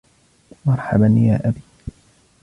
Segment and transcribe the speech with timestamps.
[0.65, 1.59] مرحباً يا أبي.